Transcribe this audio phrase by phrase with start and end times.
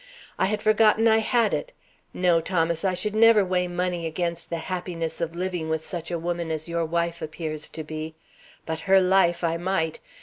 [0.39, 1.73] "I had forgotten I had it.
[2.11, 6.17] No, Thomas, I should never weigh money against the happiness of living with such a
[6.17, 8.15] woman as your wife appears to be.
[8.65, 9.99] But her life I might.